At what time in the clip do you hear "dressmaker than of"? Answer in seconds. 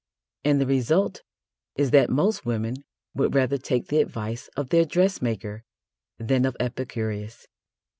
4.83-6.57